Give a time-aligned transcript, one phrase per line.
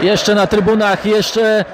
[0.00, 1.64] Jeszcze na trybunach, jeszcze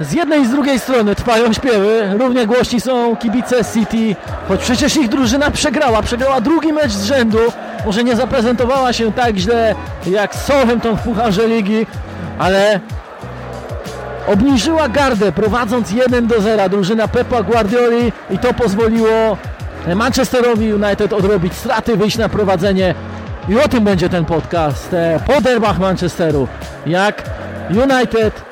[0.00, 2.10] z jednej i z drugiej strony trwają śpiewy.
[2.18, 4.16] Równie głośni są kibice City,
[4.48, 6.02] choć przecież ich drużyna przegrała.
[6.02, 7.38] Przegrała drugi mecz z rzędu.
[7.86, 9.74] Może nie zaprezentowała się tak źle
[10.06, 11.86] jak Southampton w Pucharze Ligi,
[12.38, 12.80] ale
[14.26, 19.36] obniżyła gardę prowadząc 1 do 0 drużyna Pepa Guardioli i to pozwoliło
[19.94, 22.94] Manchesterowi United odrobić straty, wyjść na prowadzenie
[23.48, 26.48] i o tym będzie ten podcast e, po derbach Manchesteru.
[26.86, 27.22] Jak
[27.70, 28.42] United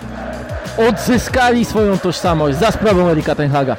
[0.89, 3.77] odzyskali swoją tożsamość za sprawą Erika Tenhaga.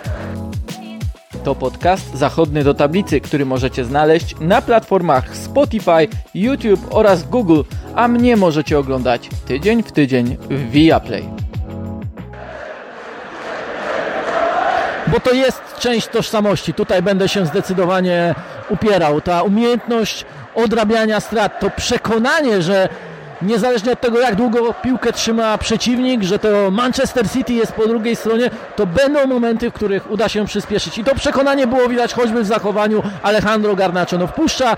[1.43, 7.61] To podcast zachodny do tablicy, który możecie znaleźć na platformach Spotify, YouTube oraz Google,
[7.95, 11.29] a mnie możecie oglądać tydzień w tydzień w Viaplay.
[15.07, 16.73] Bo to jest część tożsamości.
[16.73, 18.35] Tutaj będę się zdecydowanie
[18.69, 19.21] upierał.
[19.21, 22.89] Ta umiejętność odrabiania strat, to przekonanie, że
[23.41, 28.15] niezależnie od tego, jak długo piłkę trzyma przeciwnik, że to Manchester City jest po drugiej
[28.15, 30.97] stronie, to będą momenty, w których uda się przyspieszyć.
[30.97, 34.17] I to przekonanie było widać choćby w zachowaniu Alejandro Garnacho.
[34.17, 34.75] No wpuszcza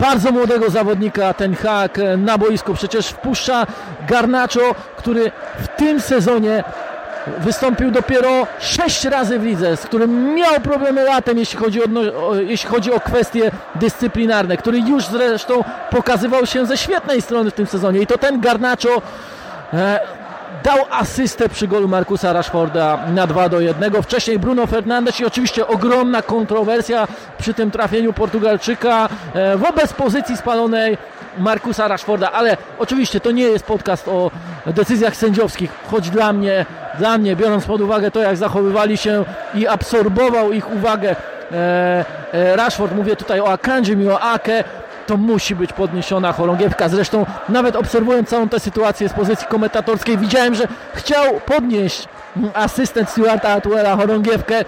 [0.00, 2.74] bardzo młodego zawodnika ten hak na boisku.
[2.74, 3.66] Przecież wpuszcza
[4.08, 6.64] Garnacho, który w tym sezonie
[7.38, 11.86] wystąpił dopiero 6 razy w lidze, z którym miał problemy latem, jeśli chodzi o,
[12.34, 17.66] jeśli chodzi o kwestie dyscyplinarne, który już zresztą pokazywał się ze świetnej strony w tym
[17.66, 19.02] sezonie i to ten Garnacho
[19.72, 20.00] e,
[20.62, 24.02] dał asystę przy golu Markusa Rashforda na 2 do 1.
[24.02, 30.98] Wcześniej Bruno Fernandes i oczywiście ogromna kontrowersja przy tym trafieniu Portugalczyka e, wobec pozycji spalonej
[31.38, 34.30] Markusa Rashforda, ale oczywiście to nie jest podcast o
[34.66, 36.66] decyzjach sędziowskich, choć dla mnie,
[36.98, 41.16] dla mnie biorąc pod uwagę to, jak zachowywali się i absorbował ich uwagę
[41.52, 44.64] e, e, Rashford, mówię tutaj o Akanji i o Ake,
[45.06, 46.88] to musi być podniesiona chorągiewka.
[46.88, 52.08] Zresztą nawet obserwując całą tę sytuację z pozycji komentatorskiej widziałem, że chciał podnieść
[52.54, 54.64] asystent Stuarta Atwella chorągiewkę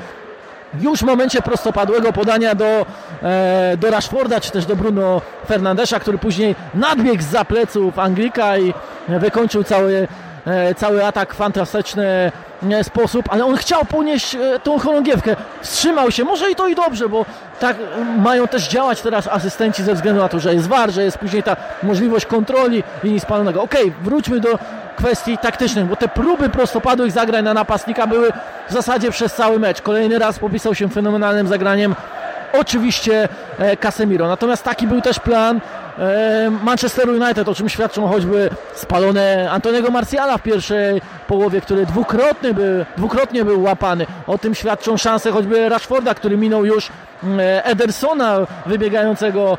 [0.81, 2.87] już w momencie prostopadłego podania do,
[3.23, 8.75] e, do Rashforda, czy też do Bruno Fernandesza, który później nadbiegł za pleców Anglika i
[9.09, 10.09] wykończył cały,
[10.47, 12.33] e, cały atak w fantastyczny
[12.71, 16.75] e, sposób, ale on chciał ponieść e, tą chorągiewkę, wstrzymał się, może i to i
[16.75, 17.25] dobrze, bo
[17.61, 17.77] tak
[18.19, 21.43] mają też działać teraz asystenci ze względu na to, że jest war, że jest później
[21.43, 23.63] ta możliwość kontroli linii spalonego.
[23.63, 24.59] Okej, okay, wróćmy do
[25.01, 28.33] kwestii taktycznych, bo te próby prostopadłych zagrań na napastnika były
[28.69, 29.83] w zasadzie przez cały mecz.
[29.83, 31.95] Kolejny raz popisał się fenomenalnym zagraniem
[32.53, 33.29] oczywiście
[33.59, 34.29] e, Casemiro.
[34.29, 35.61] Natomiast taki był też plan
[35.99, 42.55] e, Manchester United, o czym świadczą choćby spalone Antoniego Marciala w pierwszej połowie, który dwukrotnie
[42.55, 44.07] był, dwukrotnie był łapany.
[44.27, 46.89] O tym świadczą szanse choćby Rashforda, który minął już
[47.39, 49.59] e, Edersona wybiegającego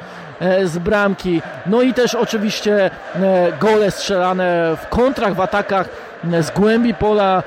[0.63, 1.41] z bramki.
[1.65, 5.89] No i też oczywiście e, gole strzelane w kontrach, w atakach
[6.33, 7.43] e, z głębi pola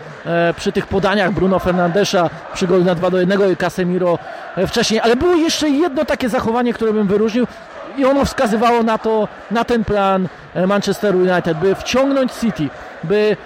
[0.56, 4.18] przy tych podaniach Bruno Fernandesza przy golu na 2 do 1 i Casemiro
[4.66, 5.00] wcześniej.
[5.00, 7.46] Ale było jeszcze jedno takie zachowanie, które bym wyróżnił
[7.96, 10.28] i ono wskazywało na to, na ten plan
[10.66, 12.68] Manchester United, by wciągnąć City,
[13.04, 13.36] by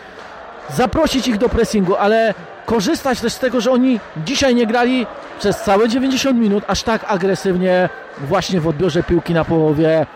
[0.75, 2.35] zaprosić ich do pressingu, ale
[2.69, 5.07] korzystać też z tego, że oni dzisiaj nie grali
[5.39, 10.07] przez całe 90 minut aż tak agresywnie właśnie w odbiorze piłki na połowie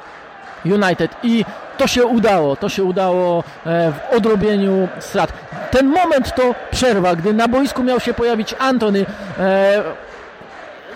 [0.64, 1.44] United i
[1.78, 5.32] to się udało, to się udało e, w odrobieniu strat.
[5.70, 9.06] Ten moment to przerwa, gdy na boisku miał się pojawić Antony
[9.38, 9.82] e,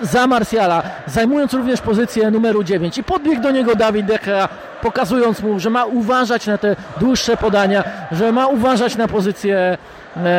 [0.03, 4.49] za Marsjala, zajmując również pozycję numeru 9 i podbiegł do niego Dawid Decha,
[4.83, 9.79] pokazując mu, że ma uważać na te dłuższe podania, że ma uważać na pozycję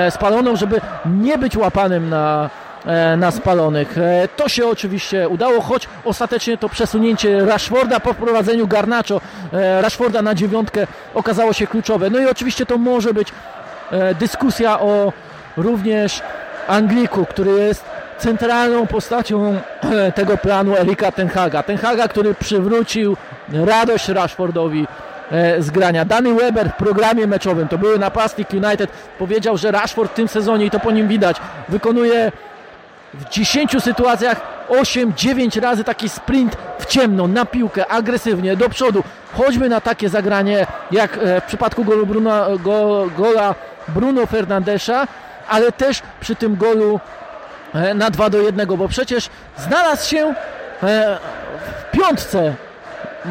[0.09, 2.49] spaloną, żeby nie być łapanym na,
[2.87, 3.97] E, na spalonych.
[3.97, 9.21] E, to się oczywiście udało, choć ostatecznie to przesunięcie Rashforda po wprowadzeniu Garnacho,
[9.53, 12.09] e, Rashforda na dziewiątkę okazało się kluczowe.
[12.09, 13.27] No i oczywiście to może być
[14.19, 15.13] dyskusja o
[15.57, 16.21] również
[16.67, 17.85] Angliku, który jest
[18.17, 19.59] centralną postacią
[20.15, 21.63] tego planu Erika Tenhaga.
[21.63, 23.17] Tenhaga, który przywrócił
[23.49, 24.87] radość Rashfordowi
[25.59, 26.05] z grania.
[26.05, 30.65] Danny Weber w programie meczowym, to były napastnik United, powiedział, że Rashford w tym sezonie,
[30.65, 31.37] i to po nim widać,
[31.69, 32.31] wykonuje
[33.13, 39.03] w 10 sytuacjach 8-9 razy taki sprint w ciemno, na piłkę, agresywnie, do przodu.
[39.33, 43.55] Choćby na takie zagranie jak e, w przypadku golu Bruno, go, gola
[43.87, 45.07] Bruno Fernandesza,
[45.49, 46.99] ale też przy tym golu
[47.73, 50.33] e, na 2 do 1, bo przecież znalazł się
[50.83, 51.17] e,
[51.79, 52.55] w piątce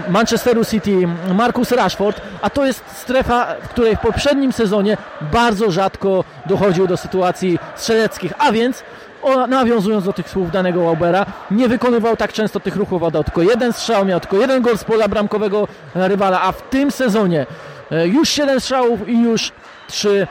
[0.08, 4.96] Manchesteru City Marcus Rashford, a to jest strefa, w której w poprzednim sezonie
[5.32, 8.82] bardzo rzadko dochodził do sytuacji strzeleckich, a więc
[9.22, 13.42] o, nawiązując do tych słów danego Waubera, nie wykonywał tak często tych ruchów, oddał tylko
[13.42, 17.46] jeden strzał, miał tylko jeden gol z pola bramkowego rywala, a w tym sezonie
[18.04, 19.52] Już 7 strzałów i już
[19.88, 20.26] 3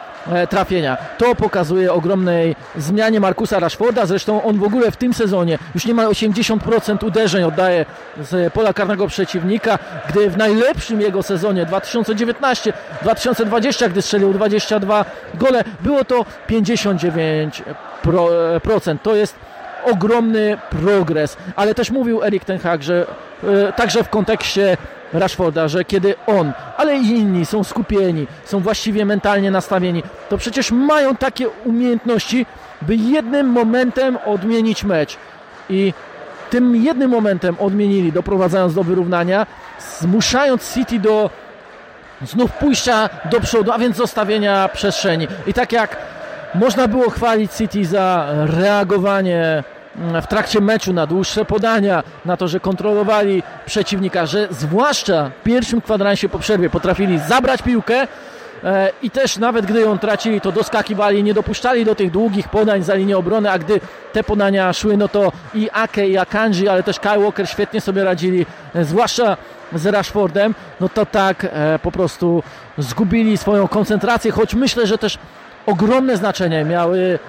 [0.49, 0.97] trafienia.
[1.17, 4.05] To pokazuje ogromnej zmianie Markusa Rashforda.
[4.05, 7.85] Zresztą on w ogóle w tym sezonie już nie ma 80% uderzeń oddaje
[8.21, 9.79] z pola karnego przeciwnika,
[10.09, 18.97] gdy w najlepszym jego sezonie 2019-2020, gdy strzelił 22 gole, było to 59%.
[19.03, 19.35] To jest
[19.85, 23.05] ogromny progres, ale też mówił Erik Ten Hag, że
[23.43, 24.77] e, także w kontekście
[25.13, 30.71] Rashforda, że kiedy on, ale i inni są skupieni, są właściwie mentalnie nastawieni, to przecież
[30.71, 32.45] mają takie umiejętności,
[32.81, 35.17] by jednym momentem odmienić mecz.
[35.69, 35.93] I
[36.49, 39.47] tym jednym momentem odmienili, doprowadzając do wyrównania,
[39.99, 41.29] zmuszając City do
[42.21, 45.27] znów pójścia do przodu, a więc zostawienia przestrzeni.
[45.47, 45.97] I tak jak
[46.55, 49.63] można było chwalić City za reagowanie
[50.21, 55.81] w trakcie meczu na dłuższe podania, na to, że kontrolowali przeciwnika, że zwłaszcza w pierwszym
[55.81, 58.07] kwadransie po przerwie potrafili zabrać piłkę
[58.63, 62.83] e, i też nawet gdy ją tracili, to doskakiwali, nie dopuszczali do tych długich podań
[62.83, 63.79] za linię obrony, a gdy
[64.13, 68.03] te podania szły, no to i Ake, i Akanji, ale też Kyle Walker świetnie sobie
[68.03, 68.45] radzili,
[68.75, 69.37] e, zwłaszcza
[69.73, 72.43] z Rashfordem, no to tak e, po prostu
[72.77, 75.17] zgubili swoją koncentrację, choć myślę, że też
[75.65, 77.19] ogromne znaczenie miały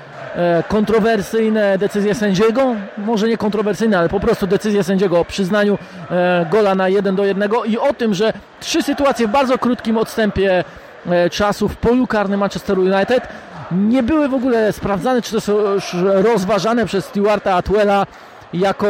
[0.69, 5.79] kontrowersyjne decyzje sędziego, może nie kontrowersyjne, ale po prostu decyzje sędziego o przyznaniu
[6.11, 9.99] e, gola na 1 do 1 i o tym, że trzy sytuacje w bardzo krótkim
[9.99, 10.65] odstępie
[11.07, 13.29] e, czasu w polu karnym Manchesteru United.
[13.73, 15.57] Nie były w ogóle sprawdzane, czy to są
[16.03, 18.07] rozważane przez Stewarta Atwella
[18.53, 18.87] jako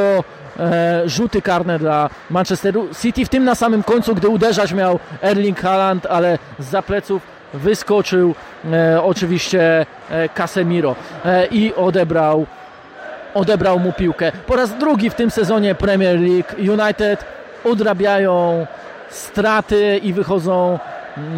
[0.59, 5.61] e, rzuty karne dla Manchesteru City, w tym na samym końcu, gdy uderzać miał Erling
[5.61, 8.35] Haaland, ale z pleców wyskoczył
[8.73, 12.47] e, oczywiście e, Casemiro e, i odebrał
[13.35, 14.33] odebrał mu piłkę.
[14.47, 17.25] Po raz drugi w tym sezonie Premier League United
[17.65, 18.67] odrabiają
[19.11, 20.79] straty i wychodzą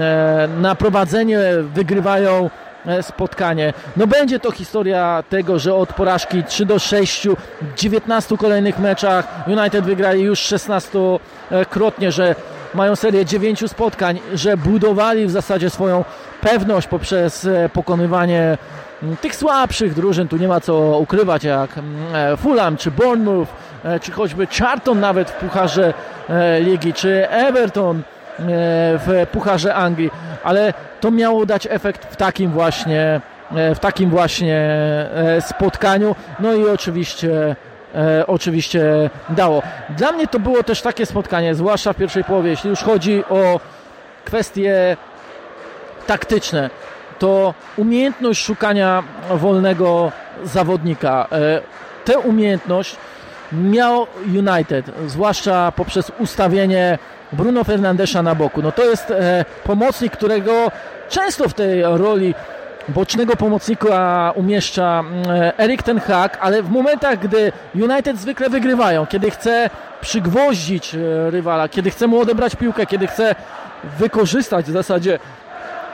[0.01, 1.39] e, na prowadzenie,
[1.75, 2.51] wygrywają
[2.87, 3.73] e, spotkanie.
[3.97, 7.29] No będzie to historia tego, że od porażki 3 do 6
[7.63, 12.35] w 19 kolejnych meczach United wygrali już 16-krotnie, że
[12.75, 16.05] mają serię dziewięciu spotkań, że budowali w zasadzie swoją
[16.41, 18.59] pewność poprzez e, pokonywanie
[19.03, 23.49] mm, tych słabszych drużyn, tu nie ma co ukrywać, jak mm, e, Fulham, czy Bournemouth,
[23.85, 25.95] e, czy choćby Charlton nawet w Pucharze
[26.61, 28.03] Ligi, czy Everton
[28.99, 30.11] w Pucharze Anglii,
[30.45, 33.21] ale to miało dać efekt w takim właśnie
[33.51, 34.77] w takim właśnie
[35.41, 36.15] spotkaniu.
[36.41, 37.57] No i oczywiście
[37.95, 39.63] e, oczywiście dało.
[39.97, 43.61] Dla mnie to było też takie spotkanie, zwłaszcza w pierwszej połowie, jeśli już chodzi o
[44.25, 44.97] kwestie
[46.07, 46.71] taktyczne,
[47.19, 50.13] to umiejętność szukania wolnego
[50.45, 51.27] zawodnika.
[51.33, 51.61] E,
[52.05, 52.97] tę umiejętność
[53.53, 56.99] miał United, zwłaszcza poprzez ustawienie
[57.33, 58.63] Bruno Fernandesza na boku.
[58.63, 60.71] No to jest e, pomocnik, którego
[61.09, 62.35] często w tej roli
[62.89, 69.31] bocznego pomocnika umieszcza mm, Erik Ten Hag, ale w momentach, gdy United zwykle wygrywają, kiedy
[69.31, 69.71] chce
[70.01, 73.35] przygwoździć e, rywala, kiedy chce mu odebrać piłkę, kiedy chce
[73.99, 75.19] wykorzystać w zasadzie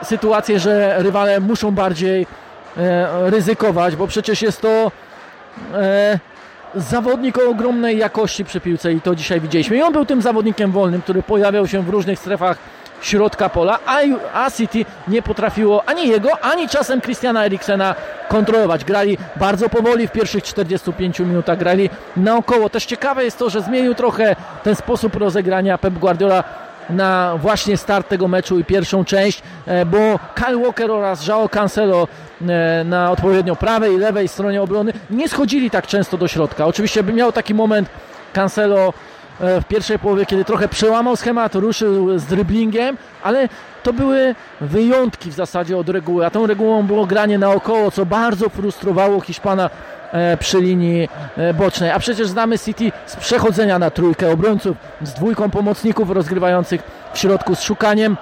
[0.03, 2.27] sytuację, że rywale muszą bardziej
[2.77, 4.91] e, ryzykować, bo przecież jest to
[5.73, 6.19] e,
[6.75, 9.77] zawodnik o ogromnej jakości przy piłce i to dzisiaj widzieliśmy.
[9.77, 12.57] I on był tym zawodnikiem wolnym, który pojawiał się w różnych strefach
[13.05, 13.79] środka pola,
[14.33, 17.95] a, City nie potrafiło ani jego, ani czasem Christiana Eriksena
[18.29, 18.85] kontrolować.
[18.85, 22.69] Grali bardzo powoli w pierwszych 45 minutach, grali naokoło.
[22.69, 26.43] Też ciekawe jest to, że zmienił trochę ten sposób rozegrania Pep Guardiola
[26.89, 29.97] na właśnie start tego meczu i pierwszą część, e, bo
[30.35, 32.07] Kyle Walker oraz Joao Cancelo
[32.41, 36.65] e, na odpowiednio prawej i lewej stronie obrony nie schodzili tak często do środka.
[36.65, 37.89] Oczywiście by miał taki moment
[38.33, 38.93] Cancelo
[39.39, 43.49] w pierwszej połowie, kiedy trochę przełamał schemat, ruszył z driblingiem, ale
[43.83, 48.49] to były wyjątki w zasadzie od reguły, a tą regułą było granie naokoło, co bardzo
[48.49, 49.69] frustrowało Hiszpana
[50.11, 51.91] e, przy linii e, bocznej.
[51.91, 56.81] A przecież znamy City z przechodzenia na trójkę obrońców, z dwójką pomocników rozgrywających
[57.13, 58.17] w środku, z szukaniem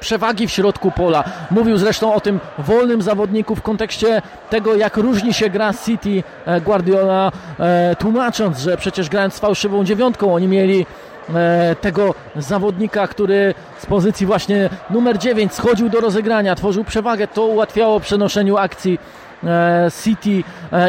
[0.00, 1.24] przewagi w środku pola.
[1.50, 6.60] Mówił zresztą o tym wolnym zawodniku w kontekście tego, jak różni się gra City e,
[6.60, 10.86] Guardiola, e, tłumacząc, że przecież grając z fałszywą dziewiątką, oni mieli
[11.34, 17.44] e, tego zawodnika, który z pozycji właśnie numer 9 schodził do rozegrania, tworzył przewagę, to
[17.44, 18.98] ułatwiało przenoszeniu akcji
[20.04, 20.44] City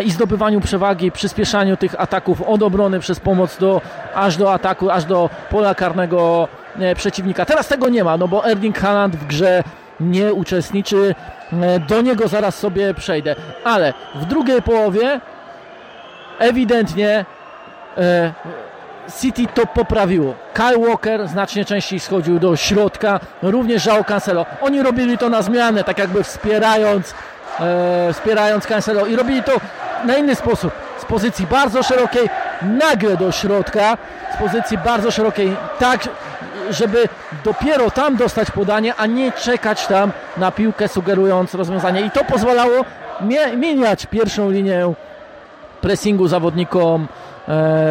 [0.06, 3.82] i zdobywaniu przewagi, przyspieszaniu tych ataków od obrony przez pomoc do,
[4.16, 6.48] aż do ataku, aż do pola karnego
[6.80, 7.46] E, przeciwnika.
[7.46, 9.64] Teraz tego nie ma, no bo Erling Haaland w grze
[10.00, 11.16] nie uczestniczy.
[11.62, 13.36] E, do niego zaraz sobie przejdę.
[13.64, 15.22] Ale w drugiej połowie
[16.40, 17.26] ewidentnie
[17.98, 18.34] e,
[19.22, 20.34] City to poprawiło.
[20.54, 24.46] Kyle Walker znacznie częściej schodził do środka, również João Cancelo.
[24.62, 27.14] Oni robili to na zmianę, tak jakby wspierając,
[27.60, 29.52] e, wspierając Cancelo i robili to
[30.06, 30.72] na inny sposób.
[30.98, 32.30] Z pozycji bardzo szerokiej,
[32.62, 33.98] nagle do środka,
[34.36, 36.10] z pozycji bardzo szerokiej, tak
[36.70, 37.08] żeby
[37.44, 42.02] dopiero tam dostać podanie, a nie czekać tam na piłkę, sugerując rozwiązanie.
[42.02, 42.86] I to pozwalało
[43.58, 44.94] mieniać pierwszą linię
[45.82, 47.08] pressingu zawodnikom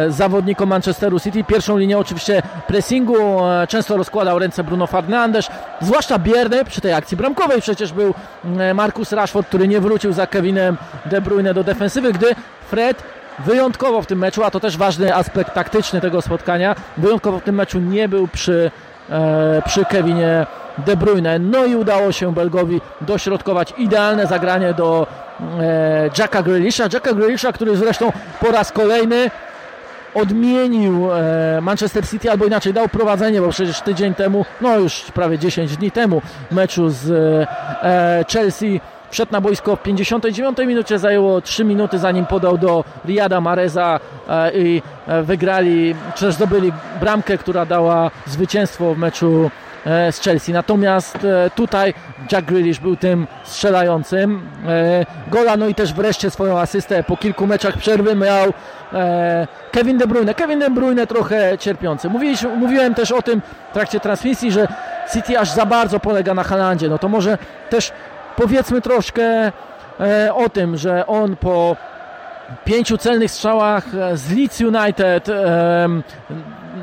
[0.09, 1.43] zawodnikom Manchesteru City.
[1.43, 5.49] Pierwszą linię oczywiście pressingu e, często rozkładał ręce Bruno Fernandes,
[5.81, 8.13] zwłaszcza bierny przy tej akcji bramkowej przecież był
[8.59, 12.35] e, Marcus Rashford, który nie wrócił za Kevinem De Bruyne do defensywy, gdy
[12.69, 13.03] Fred
[13.45, 17.55] wyjątkowo w tym meczu, a to też ważny aspekt taktyczny tego spotkania, wyjątkowo w tym
[17.55, 18.71] meczu nie był przy,
[19.09, 20.45] e, przy Kevinie
[20.77, 21.39] De Bruyne.
[21.39, 25.07] No i udało się Belgowi dośrodkować idealne zagranie do
[25.59, 26.83] e, Jacka Grealisha.
[26.93, 29.29] Jacka Grealisha, który zresztą po raz kolejny
[30.13, 35.39] odmienił e, Manchester City, albo inaczej dał prowadzenie, bo przecież tydzień temu, no już prawie
[35.39, 37.09] 10 dni temu, meczu z
[37.83, 43.41] e, Chelsea Wszedł na boisko w 59 minucie, zajęło 3 minuty zanim podał do Riyada
[43.41, 43.99] Mareza
[44.29, 44.81] e, i
[45.23, 49.51] wygrali, czy też zdobyli bramkę, która dała zwycięstwo w meczu
[49.85, 50.53] z Chelsea.
[50.53, 51.17] Natomiast
[51.55, 51.93] tutaj
[52.31, 54.49] Jack Grealish był tym strzelającym.
[55.27, 58.53] Gola, no i też wreszcie swoją asystę po kilku meczach przerwy miał
[59.71, 60.33] Kevin De Bruyne.
[60.33, 62.09] Kevin De Bruyne trochę cierpiący.
[62.57, 64.67] mówiłem też o tym w trakcie transmisji, że
[65.13, 66.89] City aż za bardzo polega na Halandzie.
[66.89, 67.37] No to może
[67.69, 67.91] też
[68.35, 69.51] powiedzmy troszkę
[69.99, 71.75] e, o tym, że on po
[72.65, 75.29] pięciu celnych strzałach z Leeds United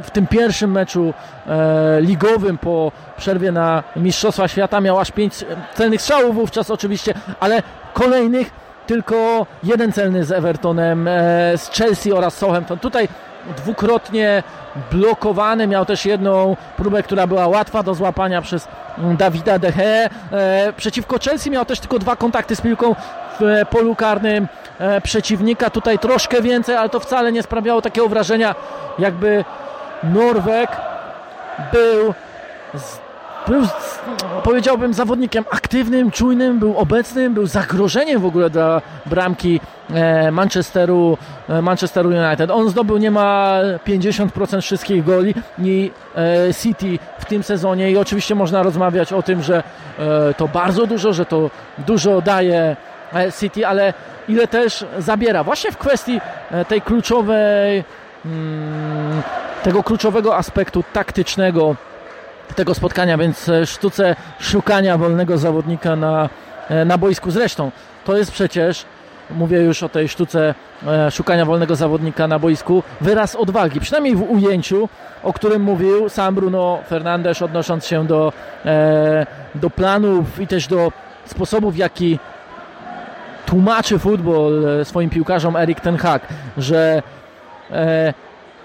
[0.07, 1.15] w tym pierwszym meczu
[1.47, 5.35] e, ligowym po przerwie na Mistrzostwa Świata miał aż pięć
[5.75, 7.63] celnych strzałów wówczas oczywiście, ale
[7.95, 8.51] kolejnych
[8.87, 11.13] tylko jeden celny z Evertonem, e,
[11.59, 12.79] z Chelsea oraz Southampton.
[12.79, 13.09] Tutaj
[13.57, 14.43] dwukrotnie
[14.93, 15.67] blokowany.
[15.67, 20.11] Miał też jedną próbę, która była łatwa do złapania przez Dawida De Gea.
[20.33, 22.95] E, przeciwko Chelsea miał też tylko dwa kontakty z piłką
[23.41, 24.49] w polu karnym
[24.79, 25.71] e, przeciwnika.
[25.71, 28.55] Tutaj troszkę więcej, ale to wcale nie sprawiało takiego wrażenia,
[28.99, 29.45] jakby
[30.15, 30.71] Norweg
[31.73, 32.15] był
[33.49, 33.63] był,
[34.45, 39.61] powiedziałbym, zawodnikiem aktywnym, czujnym, był obecnym, był zagrożeniem w ogóle dla bramki
[39.95, 42.51] e, Manchesteru, e, Manchesteru United.
[42.51, 48.63] On zdobył niemal 50% wszystkich goli i e, City w tym sezonie i oczywiście można
[48.63, 49.63] rozmawiać o tym, że
[50.37, 52.77] to bardzo dużo, że to dużo daje
[53.41, 53.95] City, ale
[54.29, 55.45] ile też zabiera.
[55.45, 56.21] Właśnie w kwestii
[56.69, 57.85] tej kluczowej,
[58.25, 59.23] mm,
[59.67, 61.77] tego kluczowego aspektu taktycznego
[62.55, 66.29] tego spotkania, więc e, sztuce szukania wolnego zawodnika na,
[66.69, 67.31] e, na boisku.
[67.31, 67.71] Zresztą
[68.05, 68.85] to jest przecież,
[69.31, 70.55] mówię już o tej sztuce
[70.87, 74.89] e, szukania wolnego zawodnika na boisku, wyraz odwagi, przynajmniej w ujęciu,
[75.23, 78.33] o którym mówił sam Bruno Fernandes, odnosząc się do,
[79.55, 80.93] do planów i też do
[81.25, 82.19] sposobów, w jaki
[83.47, 86.23] tłumaczy futbol swoim piłkarzom Erik Ten Hag,
[86.59, 87.03] że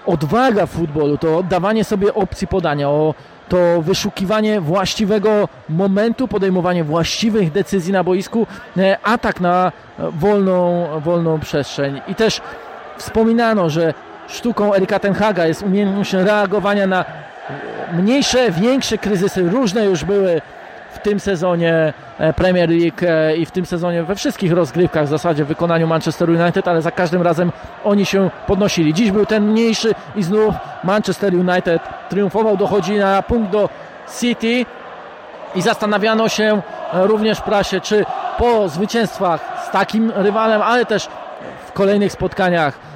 [0.06, 3.14] odwaga futbolu to oddawanie sobie opcji podania, o
[3.48, 12.00] to wyszukiwanie właściwego momentu, podejmowanie właściwych decyzji na boisku, e, atak na wolną, wolną przestrzeń.
[12.08, 12.40] I też
[12.96, 13.94] wspominano, że
[14.28, 17.04] sztuką Erika Tenhaga jest umiejętność reagowania na
[17.92, 19.42] mniejsze, większe kryzysy.
[19.50, 20.40] Różne już były
[20.92, 25.08] w tym sezonie e, Premier League e, i w tym sezonie we wszystkich rozgrywkach w
[25.08, 27.52] zasadzie w wykonaniu Manchester United, ale za każdym razem
[27.84, 28.94] oni się podnosili.
[28.94, 33.68] Dziś był ten mniejszy i znów Manchester United triumfował, dochodzi na punkt do
[34.20, 34.66] City
[35.54, 38.04] i zastanawiano się również w prasie, czy
[38.38, 41.08] po zwycięstwach z takim rywalem, ale też
[41.66, 42.91] w kolejnych spotkaniach e,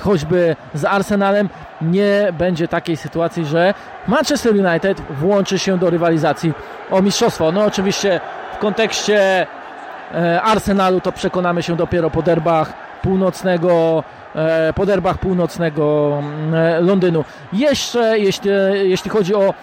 [0.00, 1.48] choćby z Arsenalem
[1.82, 3.74] nie będzie takiej sytuacji, że
[4.08, 6.52] Manchester United włączy się do rywalizacji
[6.90, 7.52] o mistrzostwo.
[7.52, 8.20] No oczywiście
[8.54, 9.46] w kontekście
[10.14, 12.72] e, Arsenalu to przekonamy się dopiero po derbach
[13.02, 16.12] północnego e, po derbach północnego
[16.54, 17.24] e, Londynu.
[17.52, 18.50] Jeszcze jeśli,
[18.82, 19.54] jeśli chodzi o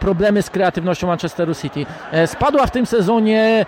[0.00, 1.86] problemy z kreatywnością Manchesteru City.
[2.26, 3.66] Spadła w tym sezonie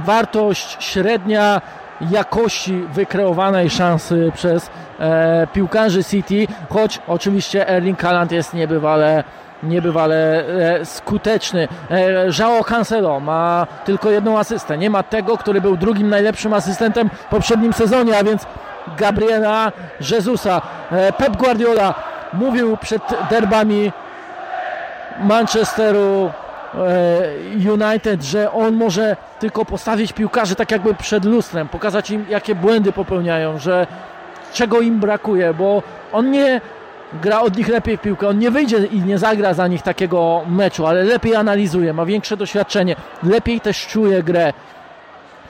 [0.00, 1.60] wartość średnia
[2.00, 9.24] jakości wykreowanej szansy przez e, piłkarzy City, choć oczywiście Erling Haaland jest niebywale
[9.62, 11.68] niebywale e, skuteczny.
[11.90, 14.78] E, Cancelo ma tylko jedną asystę.
[14.78, 18.46] Nie ma tego, który był drugim najlepszym asystentem w poprzednim sezonie, a więc
[18.96, 19.72] Gabriela
[20.10, 20.62] Jezusa.
[20.90, 21.94] E, Pep Guardiola
[22.32, 23.92] mówił przed derbami
[25.20, 26.30] Manchesteru
[27.72, 32.92] United, że on może tylko postawić piłkarzy tak jakby przed lustrem, pokazać im jakie błędy
[32.92, 33.86] popełniają, że
[34.52, 36.60] czego im brakuje, bo on nie
[37.12, 38.28] gra od nich lepiej w piłkę.
[38.28, 42.36] On nie wyjdzie i nie zagra za nich takiego meczu, ale lepiej analizuje, ma większe
[42.36, 44.52] doświadczenie, lepiej też czuje grę.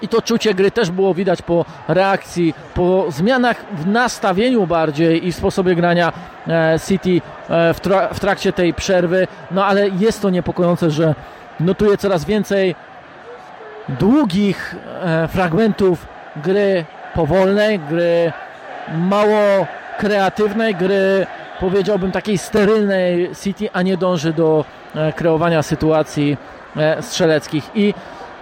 [0.02, 5.32] I to czucie gry też było widać po reakcji, po zmianach w nastawieniu bardziej i
[5.32, 6.12] w sposobie grania
[6.48, 9.26] e, City e, w, tra w trakcie tej przerwy.
[9.50, 11.14] No ale jest to niepokojące, że
[11.60, 12.74] notuje coraz więcej
[13.88, 18.32] długich e, fragmentów gry powolnej, gry
[18.94, 19.66] mało
[19.98, 21.26] kreatywnej, gry
[21.60, 24.64] powiedziałbym takiej sterylnej City, a nie dąży do
[25.16, 26.36] kreowania sytuacji
[27.00, 27.70] strzeleckich.
[27.74, 27.94] I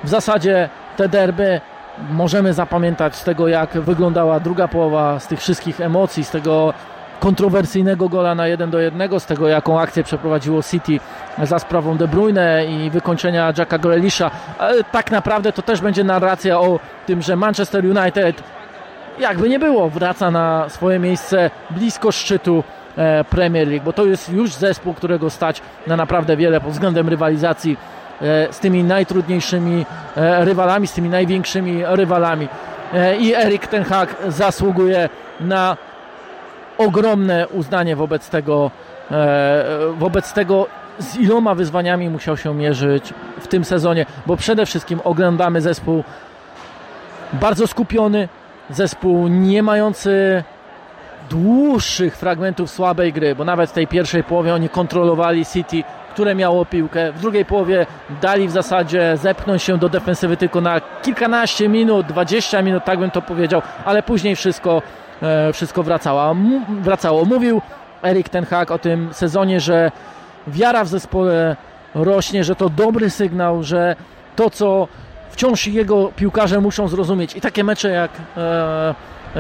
[0.05, 1.61] w zasadzie te derby
[2.11, 6.75] możemy zapamiętać z tego, jak wyglądała druga połowa, z tych wszystkich emocji, z tego
[7.21, 11.00] kontrowersyjnego gola na 1 do 1, z tego jaką akcję przeprowadziło City
[11.43, 14.31] za sprawą De Bruyne i wykończenia Jacka Grealisha,
[14.93, 18.43] tak naprawdę to też będzie narracja o tym, że Manchester United
[19.19, 22.64] jakby nie było, wraca na swoje miejsce blisko szczytu
[22.97, 27.09] e, Premier League, bo to jest już zespół, którego stać na naprawdę wiele pod względem
[27.09, 27.76] rywalizacji
[28.51, 32.49] z tymi najtrudniejszymi e, rywalami, z tymi największymi rywalami.
[32.95, 35.09] E, I Erik Ten Hag zasługuje
[35.41, 35.77] na
[36.79, 38.71] ogromne uznanie wobec tego,
[39.99, 40.67] wobec tego
[40.99, 46.05] z iloma wyzwaniami musiał się mierzyć w tym sezonie, bo przede wszystkim oglądamy zespół
[47.33, 48.29] bardzo skupiony,
[48.71, 50.45] zespół nie mający
[51.31, 55.83] dłuższych fragmentów słabej gry, bo nawet w tej pierwszej połowie oni kontrolowali City
[56.19, 57.13] które miało piłkę.
[57.13, 57.87] W drugiej połowie
[58.23, 63.11] dali w zasadzie zepchnąć się do defensywy tylko na kilkanaście minut, 20 minut, tak bym
[63.11, 64.83] to powiedział, ale później wszystko,
[65.23, 66.37] e, wszystko wracało.
[66.81, 67.25] wracało.
[67.25, 67.63] Mówił
[68.03, 69.91] Erik Ten Hag o tym sezonie, że
[70.47, 71.57] wiara w zespole
[71.95, 73.97] rośnie, że to dobry sygnał, że
[74.37, 74.89] to, co
[75.31, 78.95] wciąż jego piłkarze muszą zrozumieć i takie mecze jak e,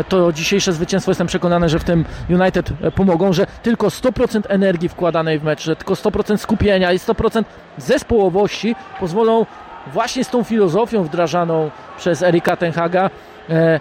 [0.08, 5.38] to dzisiejsze zwycięstwo jestem przekonany, że w tym United pomogą, że tylko 100% energii wkładanej
[5.38, 7.44] w mecz, że tylko 100% skupienia i 100%
[7.78, 9.46] zespołowości pozwolą
[9.92, 13.10] właśnie z tą filozofią wdrażaną przez Erika Tenhaga
[13.50, 13.80] e,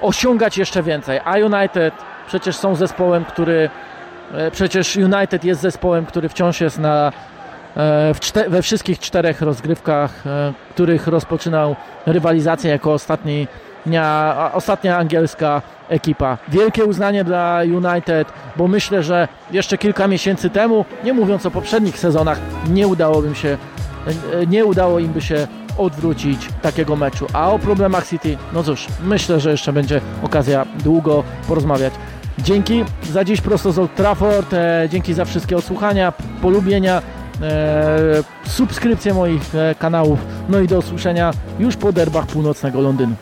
[0.00, 1.20] osiągać jeszcze więcej.
[1.24, 1.94] A United
[2.26, 3.70] przecież są zespołem, który
[4.34, 7.12] e, przecież United jest zespołem, który wciąż jest na
[7.76, 13.48] e, we wszystkich czterech rozgrywkach, e, których rozpoczynał rywalizację jako ostatni
[13.86, 16.38] dnia, ostatnia angielska ekipa.
[16.48, 21.98] Wielkie uznanie dla United, bo myślę, że jeszcze kilka miesięcy temu, nie mówiąc o poprzednich
[21.98, 22.38] sezonach,
[22.70, 23.58] nie udałoby się,
[24.46, 25.46] nie udało im by się
[25.78, 27.26] odwrócić takiego meczu.
[27.32, 31.92] A o problemach City, no cóż, myślę, że jeszcze będzie okazja długo porozmawiać.
[32.38, 37.02] Dzięki za dziś prosto z Old Trafford, e, dzięki za wszystkie odsłuchania, polubienia,
[37.42, 40.18] e, subskrypcje moich e, kanałów,
[40.48, 43.14] no i do usłyszenia już po derbach północnego Londynu.